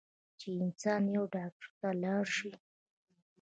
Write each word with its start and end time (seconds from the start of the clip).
چې 0.39 0.47
انسان 0.63 1.01
يو 1.15 1.23
ډاکټر 1.33 1.69
له 1.81 1.89
لاړشي 2.03 2.51